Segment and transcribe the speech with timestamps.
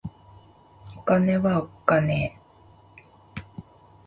[0.97, 3.51] お金はおっかねぇ